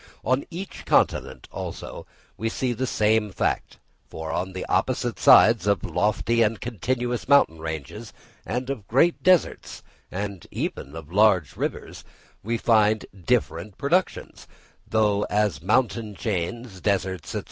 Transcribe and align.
On 0.25 0.43
each 0.49 0.83
continent, 0.87 1.47
also, 1.51 2.07
we 2.35 2.49
see 2.49 2.73
the 2.73 2.87
same 2.87 3.31
fact; 3.31 3.77
for 4.09 4.31
on 4.31 4.51
the 4.53 4.65
opposite 4.65 5.19
sides 5.19 5.67
of 5.67 5.83
lofty 5.83 6.41
and 6.41 6.59
continuous 6.59 7.29
mountain 7.29 7.59
ranges, 7.59 8.11
and 8.43 8.71
of 8.71 8.87
great 8.87 9.21
deserts 9.21 9.83
and 10.09 10.47
even 10.49 10.95
of 10.95 11.11
large 11.11 11.55
rivers, 11.55 12.03
we 12.41 12.57
find 12.57 13.05
different 13.27 13.77
productions; 13.77 14.47
though 14.87 15.21
as 15.29 15.61
mountain 15.61 16.15
chains, 16.15 16.81
deserts, 16.81 17.29
&c. 17.29 17.39